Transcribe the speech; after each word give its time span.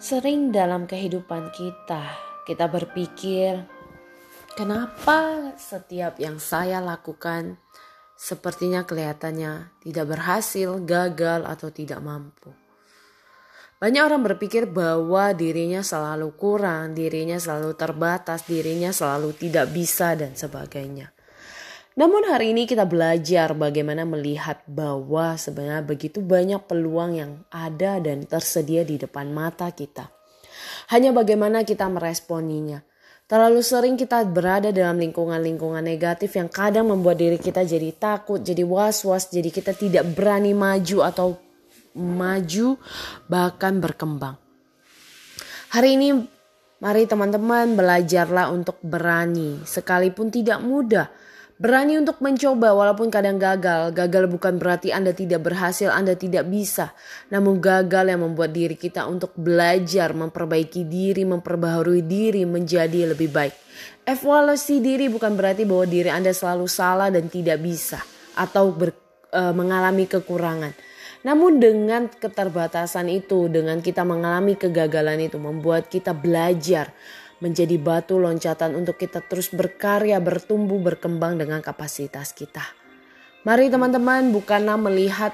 Sering 0.00 0.48
dalam 0.48 0.88
kehidupan 0.88 1.52
kita, 1.52 2.00
kita 2.48 2.72
berpikir, 2.72 3.60
kenapa 4.56 5.52
setiap 5.60 6.16
yang 6.16 6.40
saya 6.40 6.80
lakukan 6.80 7.60
sepertinya 8.16 8.88
kelihatannya 8.88 9.76
tidak 9.84 10.06
berhasil, 10.08 10.80
gagal, 10.88 11.44
atau 11.44 11.68
tidak 11.68 12.00
mampu. 12.00 12.48
Banyak 13.76 14.00
orang 14.00 14.24
berpikir 14.24 14.72
bahwa 14.72 15.36
dirinya 15.36 15.84
selalu 15.84 16.32
kurang, 16.32 16.96
dirinya 16.96 17.36
selalu 17.36 17.76
terbatas, 17.76 18.48
dirinya 18.48 18.96
selalu 18.96 19.36
tidak 19.36 19.68
bisa, 19.68 20.16
dan 20.16 20.32
sebagainya. 20.32 21.12
Namun 22.00 22.32
hari 22.32 22.56
ini 22.56 22.64
kita 22.64 22.88
belajar 22.88 23.52
bagaimana 23.52 24.08
melihat 24.08 24.64
bahwa 24.64 25.36
sebenarnya 25.36 25.84
begitu 25.84 26.24
banyak 26.24 26.64
peluang 26.64 27.12
yang 27.12 27.32
ada 27.52 28.00
dan 28.00 28.24
tersedia 28.24 28.88
di 28.88 28.96
depan 28.96 29.28
mata 29.28 29.68
kita. 29.68 30.08
Hanya 30.96 31.12
bagaimana 31.12 31.60
kita 31.60 31.84
meresponinya. 31.92 32.80
Terlalu 33.28 33.60
sering 33.60 34.00
kita 34.00 34.24
berada 34.24 34.72
dalam 34.72 34.96
lingkungan-lingkungan 34.96 35.84
negatif 35.84 36.40
yang 36.40 36.48
kadang 36.48 36.88
membuat 36.88 37.20
diri 37.20 37.36
kita 37.36 37.68
jadi 37.68 37.92
takut, 37.92 38.40
jadi 38.40 38.64
was-was, 38.64 39.28
jadi 39.28 39.52
kita 39.52 39.76
tidak 39.76 40.08
berani 40.16 40.56
maju 40.56 41.04
atau 41.04 41.36
maju 42.00 42.80
bahkan 43.28 43.76
berkembang. 43.76 44.40
Hari 45.76 46.00
ini 46.00 46.16
mari 46.80 47.04
teman-teman 47.04 47.76
belajarlah 47.76 48.48
untuk 48.56 48.80
berani 48.80 49.60
sekalipun 49.68 50.32
tidak 50.32 50.64
mudah 50.64 51.28
Berani 51.60 52.00
untuk 52.00 52.24
mencoba 52.24 52.72
walaupun 52.72 53.12
kadang 53.12 53.36
gagal. 53.36 53.92
Gagal 53.92 54.32
bukan 54.32 54.56
berarti 54.56 54.96
Anda 54.96 55.12
tidak 55.12 55.44
berhasil, 55.44 55.92
Anda 55.92 56.16
tidak 56.16 56.48
bisa. 56.48 56.96
Namun 57.28 57.60
gagal 57.60 58.08
yang 58.08 58.24
membuat 58.24 58.56
diri 58.56 58.80
kita 58.80 59.04
untuk 59.04 59.36
belajar, 59.36 60.16
memperbaiki 60.16 60.88
diri, 60.88 61.28
memperbaharui 61.28 62.00
diri 62.00 62.48
menjadi 62.48 63.12
lebih 63.12 63.28
baik. 63.28 63.52
Evaluasi 64.08 64.80
diri 64.80 65.12
bukan 65.12 65.36
berarti 65.36 65.68
bahwa 65.68 65.84
diri 65.84 66.08
Anda 66.08 66.32
selalu 66.32 66.64
salah 66.64 67.12
dan 67.12 67.28
tidak 67.28 67.60
bisa 67.60 68.00
atau 68.40 68.72
ber, 68.72 68.96
e, 69.28 69.42
mengalami 69.52 70.08
kekurangan. 70.08 70.72
Namun 71.28 71.60
dengan 71.60 72.08
keterbatasan 72.08 73.12
itu, 73.12 73.52
dengan 73.52 73.84
kita 73.84 74.00
mengalami 74.00 74.56
kegagalan 74.56 75.28
itu 75.28 75.36
membuat 75.36 75.92
kita 75.92 76.16
belajar 76.16 76.88
menjadi 77.40 77.76
batu 77.80 78.20
loncatan 78.20 78.76
untuk 78.76 79.00
kita 79.00 79.24
terus 79.24 79.48
berkarya, 79.52 80.20
bertumbuh, 80.20 80.78
berkembang 80.80 81.40
dengan 81.40 81.64
kapasitas 81.64 82.36
kita. 82.36 82.62
Mari 83.48 83.72
teman-teman 83.72 84.36
bukanlah 84.36 84.76
melihat 84.76 85.32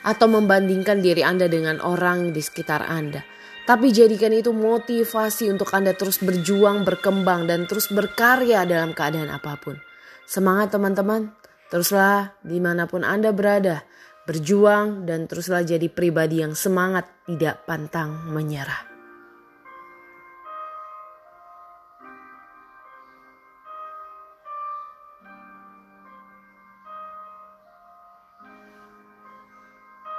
atau 0.00 0.26
membandingkan 0.32 1.04
diri 1.04 1.20
Anda 1.20 1.44
dengan 1.52 1.84
orang 1.84 2.32
di 2.32 2.40
sekitar 2.40 2.88
Anda. 2.88 3.20
Tapi 3.66 3.90
jadikan 3.90 4.30
itu 4.30 4.54
motivasi 4.54 5.50
untuk 5.50 5.74
Anda 5.74 5.92
terus 5.92 6.22
berjuang, 6.22 6.86
berkembang, 6.86 7.50
dan 7.50 7.66
terus 7.66 7.90
berkarya 7.90 8.62
dalam 8.64 8.94
keadaan 8.94 9.28
apa 9.28 9.58
pun. 9.58 9.76
Semangat 10.22 10.72
teman-teman, 10.72 11.34
teruslah 11.68 12.38
di 12.46 12.62
mana 12.62 12.86
pun 12.86 13.02
Anda 13.02 13.34
berada, 13.34 13.82
berjuang 14.24 15.04
dan 15.04 15.26
teruslah 15.26 15.66
jadi 15.66 15.90
pribadi 15.90 16.46
yang 16.46 16.54
semangat, 16.54 17.10
tidak 17.26 17.66
pantang 17.66 18.30
menyerah. 18.30 18.95